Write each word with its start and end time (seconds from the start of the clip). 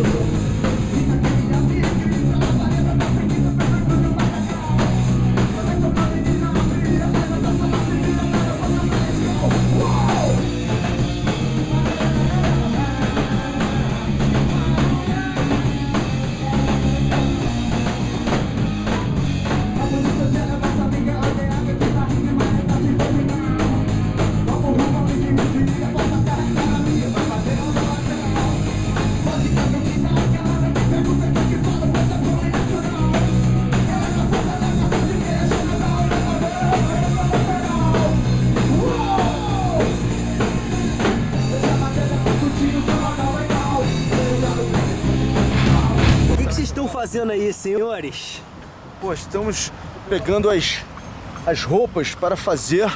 Thank 0.00 0.32
you. 0.32 0.37
Fazendo 47.28 47.30
aí, 47.32 47.52
senhores? 47.52 48.42
Pô, 49.00 49.12
estamos 49.12 49.70
pegando 50.08 50.48
as, 50.48 50.78
as 51.46 51.62
roupas 51.62 52.14
para 52.14 52.36
fazer 52.36 52.90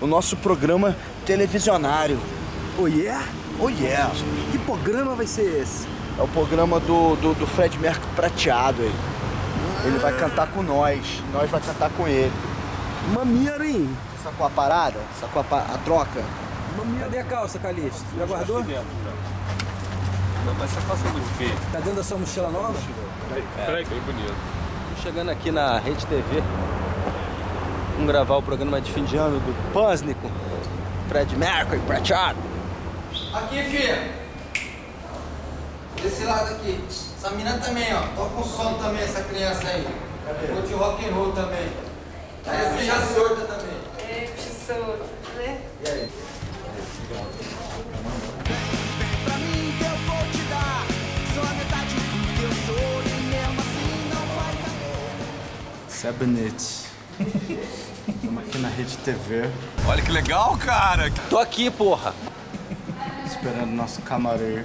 o 0.00 0.06
nosso 0.06 0.36
programa 0.36 0.96
televisionário. 1.26 2.18
Oh 2.78 2.86
yeah? 2.86 3.26
Oh 3.58 3.68
yeah! 3.68 4.12
Que 4.52 4.58
programa 4.58 5.14
vai 5.14 5.26
ser 5.26 5.60
esse? 5.60 5.86
É 6.18 6.22
o 6.22 6.28
programa 6.28 6.78
do, 6.80 7.16
do, 7.16 7.34
do 7.34 7.46
Fred 7.46 7.76
Mercury 7.78 8.06
prateado 8.14 8.82
aí. 8.82 8.94
Ele 9.86 9.98
vai 9.98 10.16
cantar 10.16 10.46
com 10.48 10.62
nós, 10.62 11.04
nós 11.32 11.50
vai 11.50 11.60
cantar 11.60 11.90
com 11.90 12.06
ele. 12.06 12.32
Maneiro, 13.12 13.64
hein? 13.64 13.96
Sacou 14.22 14.46
a 14.46 14.50
parada? 14.50 14.98
Sacou 15.20 15.42
a, 15.42 15.44
pa- 15.44 15.66
a 15.74 15.78
troca? 15.78 16.22
Cadê 17.00 17.18
a 17.18 17.24
calça, 17.24 17.58
Calixto? 17.58 18.04
Já 18.16 18.24
guardou? 18.24 18.64
Não, 20.44 20.54
mas 20.54 20.70
você 20.70 20.80
passa 20.82 21.04
do 21.04 21.38
quê? 21.38 21.50
Tá 21.72 21.78
dentro 21.78 21.94
da 21.94 22.04
sua 22.04 22.18
mochila 22.18 22.50
nova? 22.50 22.74
Peraí, 23.56 23.84
bem 23.86 24.00
bonito. 24.00 24.34
Chegando 25.02 25.30
aqui 25.30 25.50
na 25.50 25.78
Rede 25.78 26.04
TV, 26.06 26.42
vamos 27.94 28.06
gravar 28.06 28.36
o 28.36 28.42
programa 28.42 28.80
de 28.80 28.92
fim 28.92 29.04
de 29.04 29.16
ano 29.16 29.40
do 29.40 29.72
Pânsnico, 29.72 30.30
Fred 31.08 31.34
Mercury, 31.36 31.80
prateado. 31.80 32.38
Aqui, 33.32 33.62
filha. 33.64 34.12
Desse 36.02 36.24
lado 36.24 36.54
aqui. 36.54 36.84
Essa 36.88 37.30
menina 37.30 37.58
também, 37.58 37.94
ó. 37.94 38.02
Toca 38.14 38.40
um 38.40 38.44
som 38.44 38.74
também, 38.74 39.02
essa 39.02 39.22
criança 39.24 39.66
aí. 39.66 39.86
Curte 40.46 40.74
rock 40.74 41.06
and 41.06 41.14
roll 41.14 41.32
também. 41.32 41.68
Aí 42.46 42.76
você 42.76 42.84
já 42.84 43.00
sorda 43.00 43.46
também. 43.46 43.76
É, 43.98 44.28
solto, 44.66 45.04
né? 45.36 45.60
pra 45.82 46.23
Sabonete. 56.04 56.84
Estamos 58.06 58.42
aqui 58.46 58.58
na 58.58 58.68
Rede 58.68 58.94
TV, 58.98 59.48
Olha 59.88 60.02
que 60.02 60.12
legal, 60.12 60.54
cara. 60.58 61.10
Tô 61.30 61.38
aqui, 61.38 61.70
porra. 61.70 62.12
esperando 63.24 63.70
nosso 63.70 64.02
camarão. 64.02 64.64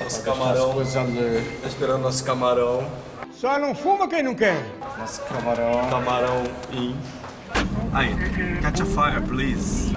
Nosso 0.00 0.22
camarão. 0.22 0.72
Tá 0.72 1.66
esperando 1.66 2.02
nosso 2.02 2.22
camarão. 2.22 2.88
Só 3.34 3.58
não 3.58 3.74
fuma 3.74 4.06
quem 4.06 4.22
não 4.22 4.36
quer. 4.36 4.64
Nosso 4.96 5.20
camarão. 5.22 5.90
Camarão 5.90 6.44
in. 6.70 6.96
Aí, 7.92 8.14
catch 8.62 8.82
a 8.82 8.86
fire, 8.86 9.20
please. 9.26 9.96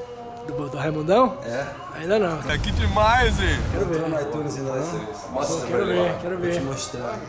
Do, 0.57 0.69
do 0.69 0.77
Raimundão? 0.77 1.37
É. 1.45 1.65
Ainda 1.95 2.19
não. 2.19 2.51
É 2.51 2.57
que 2.57 2.71
demais, 2.71 3.39
hein? 3.39 3.59
Quero 3.71 3.85
ver 3.85 4.01
no 4.09 4.21
iTunes 4.21 4.57
ainda 4.57 4.75
não? 4.75 5.31
Mostra 5.31 5.67
Quero 5.67 5.85
ver, 5.85 6.17
quero 6.21 6.37
Vou 6.39 6.49
te 6.49 6.53
ver. 6.59 6.61
mostrar. 6.61 7.19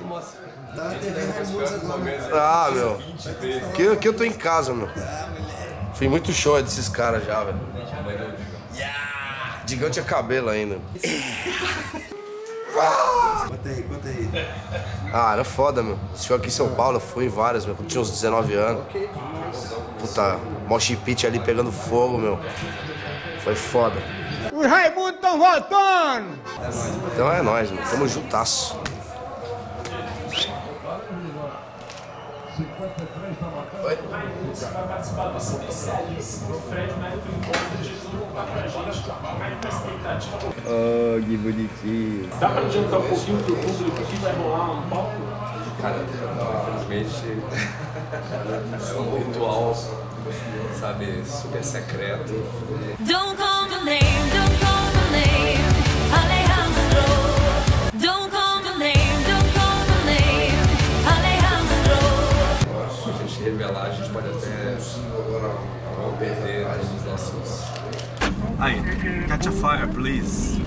Tá 0.75 0.85
na 0.85 0.95
TV 0.95 1.21
Raimundos 1.21 1.73
agora. 1.73 2.31
Ah, 2.33 2.71
meu. 2.73 3.03
Aqui, 3.71 3.89
aqui 3.89 4.09
eu 4.09 4.15
tô 4.15 4.25
em 4.25 4.33
casa, 4.33 4.73
meu. 4.75 4.89
Fui 5.95 6.09
muito 6.09 6.33
show 6.33 6.61
desses 6.63 6.89
caras 6.89 7.25
já, 7.25 7.45
velho. 7.45 7.61
Digão 9.65 9.91
tinha 9.91 10.05
cabelo 10.05 10.49
ainda. 10.51 10.79
Conta 13.49 13.69
aí, 13.69 13.83
conta 13.83 14.09
aí. 14.09 14.31
Ah, 15.13 15.33
era 15.35 15.45
foda, 15.45 15.83
meu. 15.83 15.99
Esse 16.15 16.25
show 16.27 16.37
aqui 16.37 16.49
em 16.49 16.51
São 16.51 16.75
Paulo, 16.75 16.97
eu 16.97 17.01
fui 17.01 17.27
em 17.27 17.29
várias, 17.29 17.67
meu. 17.67 17.75
Quando 17.75 17.89
tinha 17.89 18.01
uns 18.01 18.11
19 18.11 18.55
anos. 18.55 18.83
Puta, 20.01 20.39
mosh 20.67 20.97
pit 21.05 21.27
ali 21.27 21.39
pegando 21.39 21.71
fogo, 21.71 22.19
meu. 22.19 22.39
Foi 23.43 23.57
foda. 23.57 23.97
Os 24.53 24.67
Raimundos 24.67 25.15
estão 25.15 25.39
voltando! 25.39 26.39
Então 27.13 27.33
é 27.33 27.43
nóis, 27.43 27.71
meu. 27.73 27.83
Tamo 27.85 28.07
juntasso. 28.07 28.81
Oh, 40.65 41.21
que 41.21 41.37
bonitinho. 41.37 42.29
Dá 42.39 42.49
pra 42.49 42.61
adiantar 42.61 43.01
um 43.01 43.09
pouquinho 43.09 43.43
pro 43.43 43.57
público 43.57 44.05
que 44.05 44.17
vai 44.17 44.33
rolar 44.35 44.71
um 44.71 44.89
palco? 44.89 45.42
Cara, 45.83 45.99
infelizmente 45.99 47.43
é 48.89 49.01
um 49.01 49.19
ritual, 49.19 49.75
sabe, 50.79 51.25
super 51.27 51.65
secreto. 51.65 52.35
Don't 53.01 53.37
call 53.37 53.69
my 53.69 53.83
name, 53.85 54.31
don't 54.31 54.57
call 54.61 54.93
my 54.95 55.11
name, 55.11 55.59
Alejandro. 56.15 57.03
Don't 58.01 58.31
call 58.31 58.63
my 58.63 58.79
name, 58.79 59.25
don't 59.27 59.51
call 59.59 59.83
my 59.89 59.99
name, 60.07 60.55
Alejandro. 61.05 61.99
Se 62.95 63.11
a 63.11 63.13
gente 63.15 63.43
revelar, 63.43 63.87
a 63.87 63.91
gente 63.91 64.11
pode 64.11 64.29
até 64.29 64.79
perder 66.21 66.65
todos 66.65 66.93
os 66.95 67.03
nossos. 67.05 67.49
Aí, 68.61 68.81
catch 69.27 69.49
a 69.49 69.51
fire, 69.51 69.89
please. 69.89 70.63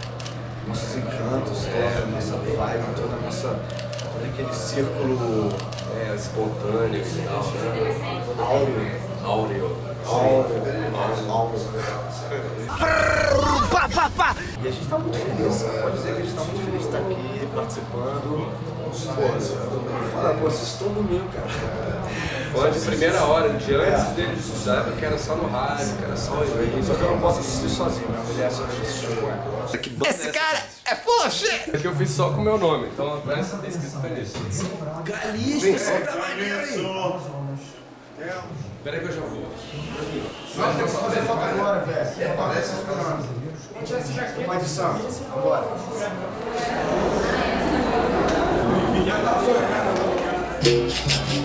Nossos 0.67 0.97
encantos, 0.97 1.67
toda 1.67 2.03
a 2.03 2.05
nossa 2.05 2.35
vibe, 2.35 2.95
toda 2.97 3.15
a 3.15 3.19
nossa. 3.21 3.94
Aquele 4.23 4.53
círculo 4.53 5.49
É, 5.95 6.15
espontâneo 6.15 7.01
e 7.01 7.25
tal. 7.25 7.43
né? 7.43 8.99
áureo. 9.23 9.75
Áureo. 10.07 10.65
Pá, 13.71 13.89
pá, 13.93 14.09
pá! 14.15 14.35
E 14.63 14.67
a 14.67 14.71
gente 14.71 14.87
tá 14.87 14.97
muito 14.97 15.17
feliz, 15.17 15.63
pode 15.81 15.97
dizer 15.97 16.15
que 16.15 16.21
a 16.21 16.25
gente 16.25 16.35
tá 16.35 16.43
muito 16.43 16.65
feliz 16.65 16.81
de 16.81 16.85
estar 16.87 16.97
aqui, 16.99 17.47
participando. 17.55 18.51
Pô, 18.85 18.91
fala, 20.11 20.33
pô, 20.35 20.45
vocês 20.45 20.67
estão 20.73 20.89
no 20.89 21.03
meio, 21.03 21.23
cara. 21.25 21.47
Foi 22.55 22.71
de 22.71 22.79
primeira 22.79 23.23
hora, 23.25 23.49
de 23.49 23.75
antes 23.75 24.07
deles 24.15 24.45
usarem, 24.53 24.95
que 24.95 25.05
era 25.05 25.17
só 25.17 25.35
no 25.35 25.47
rádio, 25.49 25.97
que 25.97 26.03
era 26.05 26.15
só 26.15 26.31
Só 26.35 26.93
que 26.93 27.01
eu 27.01 27.11
não 27.11 27.19
posso 27.19 27.39
assistir 27.39 27.69
sozinho, 27.69 28.09
minha 28.09 28.23
mulher 28.23 28.51
só 28.51 28.63
assiste 28.63 29.07
com 29.07 29.27
ela. 29.27 30.09
Esse 30.09 30.31
cara 30.31 30.63
é 30.85 31.29
shit! 31.29 31.71
É 31.73 31.77
que 31.77 31.85
eu 31.85 31.95
fiz 31.95 32.09
só 32.11 32.29
com 32.29 32.41
o 32.41 32.43
meu 32.43 32.57
nome, 32.57 32.87
então 32.87 33.21
parece 33.25 33.51
que 33.51 33.61
tá 33.61 33.67
escrito 33.67 34.01
Calixto. 34.01 34.39
Galista, 35.03 35.77
você 35.77 35.99
tá 35.99 36.15
maneiro, 36.15 36.59
aí 38.93 38.99
que 38.99 39.05
eu 39.07 39.11
já 39.11 39.21
vou. 39.21 39.51
Nós 40.55 40.75
temos 40.75 40.91
que 40.91 40.97
fazer 40.97 41.21
foto 41.21 41.43
agora, 41.43 41.79
velho. 41.85 42.33
Aparece 42.33 42.75
os 42.75 42.83
canais. 42.85 43.25
Uma 44.45 44.55
edição. 44.55 45.01
Bora. 45.41 45.63
Cuidado 48.93 49.27
com 49.35 49.51
esse 49.51 49.51
negro, 50.61 50.83
esse 50.87 51.07
negro 51.09 51.41
é 51.41 51.44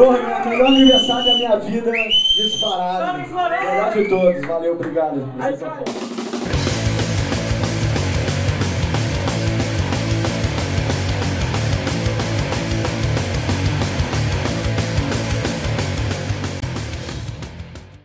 Porra, 0.00 0.48
melhor 0.48 0.68
aniversário 0.68 1.26
da 1.26 1.34
minha 1.34 1.56
vida, 1.58 1.92
disparado. 1.92 3.18
Melhor 3.28 3.92
de 3.92 4.08
todos, 4.08 4.46
valeu, 4.46 4.72
obrigado. 4.72 6.19